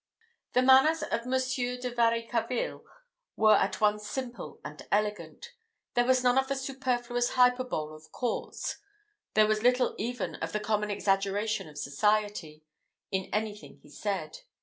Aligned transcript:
The 0.53 0.63
manners 0.63 1.03
of 1.03 1.27
Monsieur 1.27 1.77
de 1.77 1.91
Varicarville 1.93 2.83
were 3.35 3.53
at 3.55 3.79
once 3.79 4.09
simple 4.09 4.59
and 4.65 4.81
elegant 4.91 5.53
there 5.93 6.05
was 6.05 6.23
none 6.23 6.39
of 6.39 6.47
the 6.47 6.55
superfluous 6.55 7.33
hyperbole 7.33 7.93
of 7.97 8.11
courts; 8.11 8.77
there 9.35 9.45
was 9.45 9.61
little 9.61 9.93
even 9.99 10.33
of 10.37 10.53
the 10.53 10.59
common 10.59 10.89
exaggeration 10.89 11.69
of 11.69 11.77
society, 11.77 12.63
in 13.11 13.29
anything 13.31 13.77
he 13.83 13.91
said. 13.91 14.39